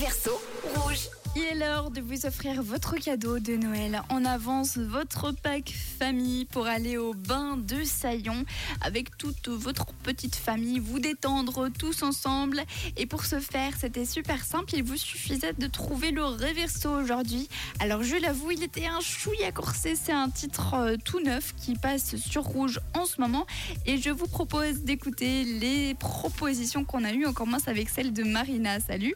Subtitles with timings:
[0.00, 0.40] Réverso
[0.76, 1.10] rouge.
[1.36, 4.02] Il est l'heure de vous offrir votre cadeau de Noël.
[4.08, 8.46] En avance votre pack famille pour aller au bain de Saillon
[8.80, 12.62] avec toute votre petite famille, vous détendre tous ensemble.
[12.96, 14.74] Et pour ce faire, c'était super simple.
[14.74, 17.50] Il vous suffisait de trouver le réverso aujourd'hui.
[17.78, 19.96] Alors je l'avoue, il était un chouïa corsé.
[19.96, 23.46] C'est un titre euh, tout neuf qui passe sur rouge en ce moment.
[23.84, 27.26] Et je vous propose d'écouter les propositions qu'on a eues.
[27.26, 28.80] On commence avec celle de Marina.
[28.80, 29.14] Salut.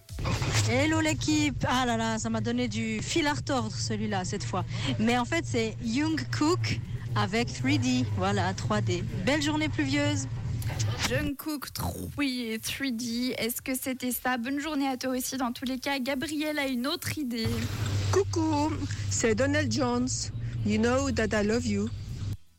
[0.71, 4.64] Hello l'équipe Ah là là, ça m'a donné du fil à retordre celui-là cette fois.
[4.99, 6.81] Mais en fait c'est Young Cook
[7.14, 9.03] avec 3D, voilà 3D.
[9.27, 10.27] Belle journée pluvieuse
[11.09, 14.39] Jungkook 3D, est-ce que c'était ça?
[14.39, 15.99] Bonne journée à toi aussi dans tous les cas.
[15.99, 17.46] Gabriel a une autre idée.
[18.11, 18.73] Coucou,
[19.11, 20.09] c'est Donald Jones.
[20.65, 21.90] You know that I love you.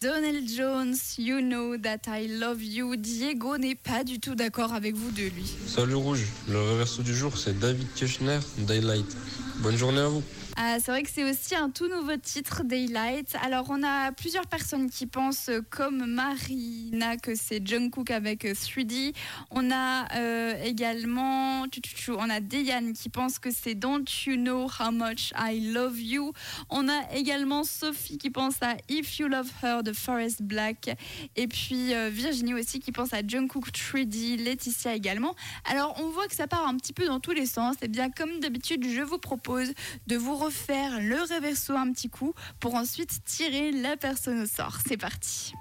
[0.05, 2.95] Donald Jones, You Know That I Love You.
[2.95, 5.51] Diego n'est pas du tout d'accord avec vous de lui.
[5.65, 9.17] Salut Rouge, le reverso du jour c'est David Kirchner, Daylight.
[9.63, 10.21] Bonne journée à vous.
[10.57, 13.35] Ah, c'est vrai que c'est aussi un tout nouveau titre, Daylight.
[13.43, 19.09] Alors, on a plusieurs personnes qui pensent, comme Marina, que c'est Jungkook avec 3D.
[19.09, 19.11] Euh,
[19.51, 21.65] on a euh, également,
[22.07, 26.31] on a Dayan qui pense que c'est Don't You Know How Much I Love You.
[26.69, 30.95] On a également Sophie qui pense à If You Love Her de Forest Black.
[31.35, 35.33] Et puis Virginie aussi qui pense à Jungkook 3D, Laetitia également.
[35.65, 37.75] Alors, on voit que ça part un petit peu dans tous les sens.
[37.81, 39.73] Et bien, comme d'habitude, je vous propose
[40.07, 44.77] de vous refaire le reverso un petit coup pour ensuite tirer la personne au sort.
[44.85, 45.53] C'est parti.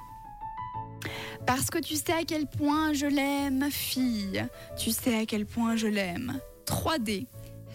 [1.47, 4.47] Parce que tu sais à quel point je l'aime, fille.
[4.79, 6.41] Tu sais à quel point je l'aime.
[6.67, 7.27] 3D.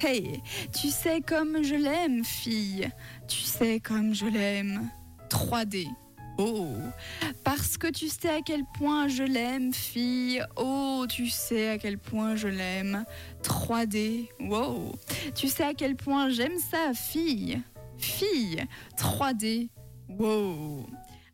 [0.02, 0.42] Hey,
[0.80, 2.90] tu sais comme je l'aime, fille.
[3.28, 4.90] Tu sais comme je l'aime.
[5.30, 5.88] 3D.
[6.42, 6.78] Oh,
[7.44, 10.42] parce que tu sais à quel point je l'aime, fille.
[10.56, 13.04] Oh, tu sais à quel point je l'aime.
[13.44, 14.30] 3D.
[14.40, 14.94] Wow.
[15.36, 17.62] Tu sais à quel point j'aime ça, fille.
[17.98, 18.64] Fille.
[18.98, 19.68] 3D.
[20.08, 20.88] Wow.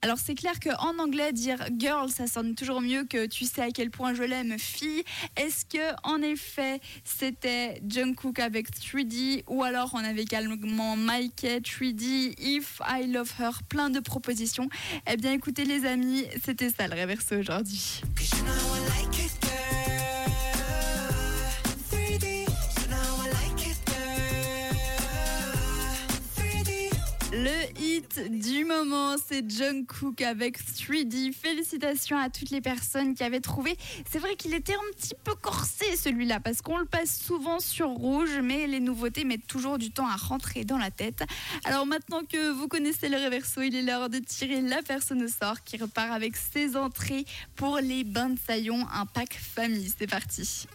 [0.06, 3.72] Alors c'est clair qu'en anglais dire girl ça sonne toujours mieux que tu sais à
[3.72, 5.04] quel point je l'aime fille.
[5.36, 12.36] Est-ce que en effet c'était Jungkook avec 3D ou alors on avait également Mike 3D,
[12.38, 14.70] If I Love Her, plein de propositions.
[15.12, 18.02] Eh bien écoutez les amis, c'était ça le réverso aujourd'hui.
[27.38, 31.34] Le hit du moment, c'est Jungkook avec 3D.
[31.34, 33.78] Félicitations à toutes les personnes qui avaient trouvé.
[34.10, 37.90] C'est vrai qu'il était un petit peu corsé celui-là parce qu'on le passe souvent sur
[37.90, 41.26] rouge, mais les nouveautés mettent toujours du temps à rentrer dans la tête.
[41.66, 45.28] Alors maintenant que vous connaissez le reverso, il est l'heure de tirer la personne au
[45.28, 47.26] sort qui repart avec ses entrées
[47.58, 49.92] pour les bains de saillon, un pack famille.
[50.00, 50.68] C'est parti.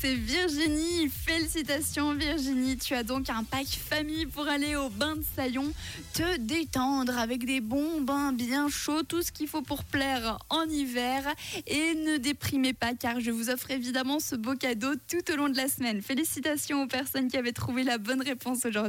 [0.00, 1.08] C'est Virginie.
[1.08, 5.72] Félicitations Virginie, tu as donc un pack famille pour aller au bain de Saillon,
[6.14, 10.64] te détendre avec des bons bains bien chauds, tout ce qu'il faut pour plaire en
[10.64, 11.22] hiver.
[11.66, 15.48] Et ne déprimez pas car je vous offre évidemment ce beau cadeau tout au long
[15.48, 16.02] de la semaine.
[16.02, 18.80] Félicitations aux personnes qui avaient trouvé la bonne réponse aujourd'hui.